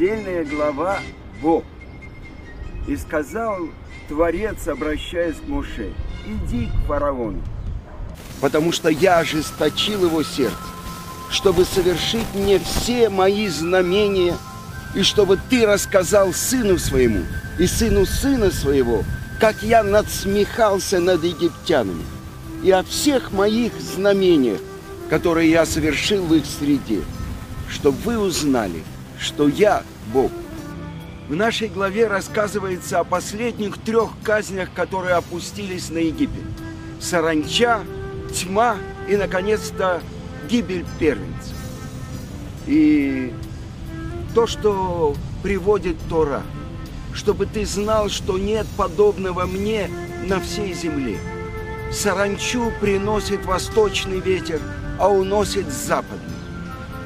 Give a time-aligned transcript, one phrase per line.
[0.00, 0.98] недельная глава
[1.42, 1.62] Бог.
[2.88, 3.68] И сказал
[4.08, 5.92] Творец, обращаясь к Моше,
[6.26, 7.42] иди к фараону.
[8.40, 10.56] Потому что я ожесточил его сердце,
[11.30, 14.36] чтобы совершить мне все мои знамения,
[14.94, 17.24] и чтобы ты рассказал сыну своему
[17.58, 19.04] и сыну сына своего,
[19.38, 22.04] как я надсмехался над египтянами,
[22.64, 24.60] и о всех моих знамениях,
[25.10, 27.02] которые я совершил в их среде,
[27.68, 28.82] чтобы вы узнали,
[29.20, 30.32] что я Бог.
[31.28, 36.42] В нашей главе рассказывается о последних трех казнях, которые опустились на Египет.
[36.98, 37.80] Саранча,
[38.34, 38.76] тьма
[39.08, 40.00] и, наконец-то,
[40.48, 41.54] гибель первенца.
[42.66, 43.32] И
[44.34, 46.42] то, что приводит Тора,
[47.12, 49.88] чтобы ты знал, что нет подобного мне
[50.26, 51.18] на всей земле.
[51.92, 54.60] Саранчу приносит восточный ветер,
[54.98, 56.18] а уносит западный.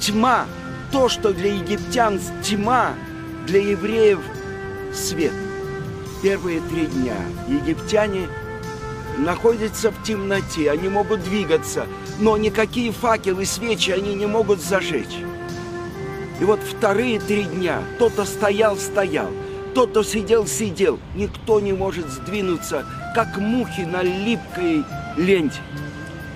[0.00, 0.46] Тьма,
[0.92, 2.94] то, что для египтян тьма,
[3.46, 4.20] для евреев
[4.94, 5.32] свет.
[6.22, 7.16] Первые три дня
[7.48, 8.28] египтяне
[9.18, 11.86] находятся в темноте, они могут двигаться,
[12.20, 15.18] но никакие факелы, свечи они не могут зажечь.
[16.40, 19.30] И вот вторые три дня кто-то стоял, стоял,
[19.74, 20.98] тот, кто сидел, сидел.
[21.14, 24.84] Никто не может сдвинуться, как мухи на липкой
[25.16, 25.60] ленте.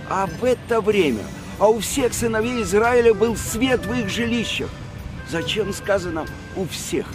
[0.08, 1.24] А в это время,
[1.58, 4.68] а у всех сыновей Израиля был свет в их жилищах.
[5.28, 6.26] Зачем сказано
[6.56, 7.06] «у всех»?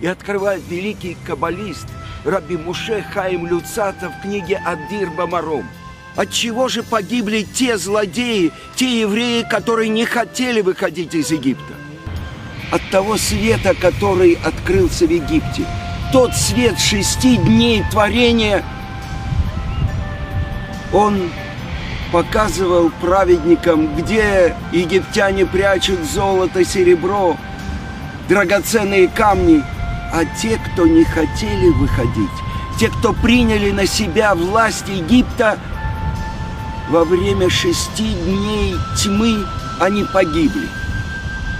[0.00, 1.86] И открывает великий каббалист
[2.24, 5.66] Раби Муше Хаим Люцата в книге «Адир Бамаром».
[6.16, 11.74] От чего же погибли те злодеи, те евреи, которые не хотели выходить из Египта?
[12.70, 15.66] От того света, который открылся в Египте.
[16.12, 18.64] Тот свет шести дней творения,
[20.92, 21.30] он
[22.14, 27.36] показывал праведникам, где египтяне прячут золото, серебро,
[28.28, 29.64] драгоценные камни,
[30.12, 32.30] а те, кто не хотели выходить,
[32.78, 35.58] те, кто приняли на себя власть Египта,
[36.88, 39.44] во время шести дней тьмы
[39.80, 40.68] они погибли.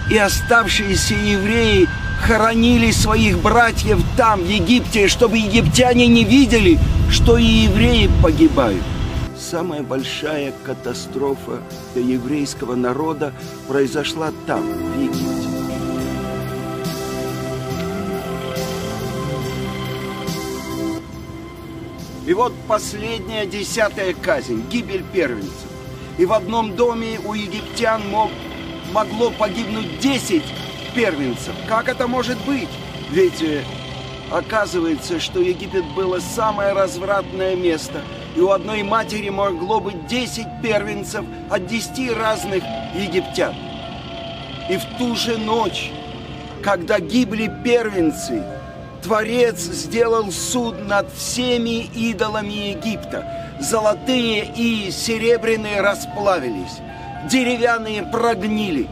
[0.09, 1.89] И оставшиеся евреи
[2.23, 6.79] хоронили своих братьев там, в Египте, чтобы египтяне не видели,
[7.11, 8.85] что и евреи погибают.
[9.51, 11.61] Самая большая катастрофа
[11.93, 13.35] для еврейского народа
[13.69, 15.49] произошла там, в Египте.
[22.27, 25.53] И вот последняя десятая казнь, гибель первенцев.
[26.17, 28.31] И в одном доме у египтян мог,
[28.95, 30.43] могло погибнуть 10
[30.95, 31.55] первенцев.
[31.69, 32.71] Как это может быть?
[33.11, 33.63] Ведь э,
[34.31, 38.01] оказывается, что Египет было самое развратное место.
[38.37, 42.65] И у одной матери могло быть 10 первенцев от 10 разных
[42.95, 43.55] египтян.
[44.69, 45.93] И в ту же ночь,
[46.63, 48.43] когда гибли первенцы,
[49.03, 53.57] Творец сделал суд над всеми идолами Египта.
[53.61, 56.79] Золотые и серебряные расплавились,
[57.31, 58.89] деревянные прогнили.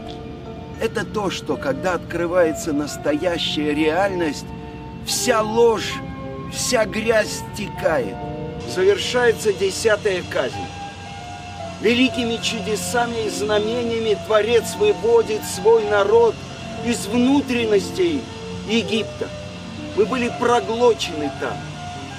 [0.79, 4.45] Это то, что когда открывается настоящая реальность,
[5.05, 5.93] вся ложь,
[6.53, 8.15] вся грязь стекает.
[8.67, 10.55] Завершается десятая казнь.
[11.81, 16.35] Великими чудесами и знамениями Творец выводит свой народ
[16.85, 18.21] из внутренностей
[18.67, 19.27] Египта–
[19.95, 21.57] мы были проглочены там.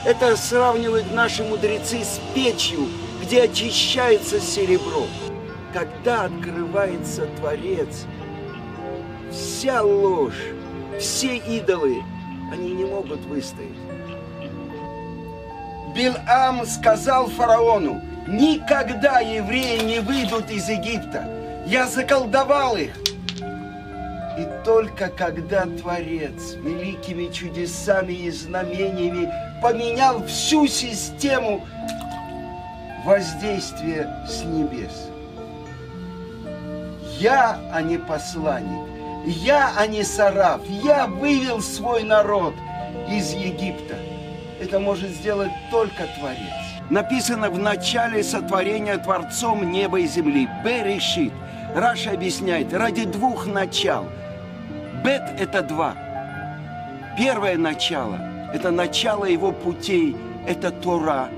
[0.04, 2.88] Это сравнивают наши мудрецы с печью,
[3.22, 5.06] где очищается серебро.
[5.72, 8.04] Когда открывается Творец,
[9.32, 10.52] вся ложь,
[11.00, 11.96] все идолы,
[12.52, 13.72] они не могут выстоять.
[15.94, 21.30] Билам сказал фараону, никогда евреи не выйдут из Египта.
[21.66, 22.96] Я заколдовал их,
[24.36, 29.32] и только когда Творец великими чудесами и знамениями
[29.62, 31.64] поменял всю систему
[33.04, 35.10] воздействия с небес.
[37.20, 38.88] Я, а не посланник,
[39.26, 42.54] я, а не сараф, я вывел свой народ
[43.08, 43.94] из Египта.
[44.74, 46.40] Это может сделать только Творец.
[46.90, 50.48] Написано в начале сотворения Творцом неба и земли.
[50.64, 51.32] Берешит.
[51.76, 54.06] Раша объясняет, ради двух начал–
[55.04, 55.94] Бет– это два.
[57.16, 58.18] Первое начало–
[58.52, 61.28] это начало его путей, это Тора,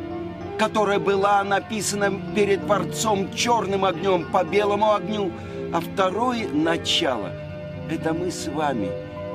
[0.58, 5.30] которая была написана перед Творцом черным огнем по белому огню,
[5.74, 7.32] а второе начало–
[7.90, 8.88] это мы с вами,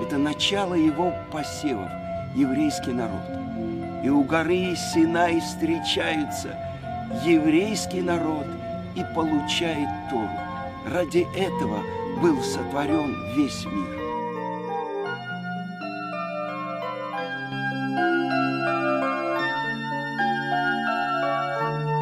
[0.04, 1.92] это начало его посевов,
[2.33, 3.42] еврейский народ
[4.03, 6.56] и у горы Синай встречаются
[7.24, 8.48] еврейский народ
[8.95, 10.30] и получает Тору.
[10.86, 11.80] Ради этого
[12.21, 14.01] был сотворен весь мир.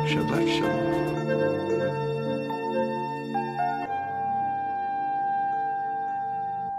[0.07, 1.78] Шаббат шалом.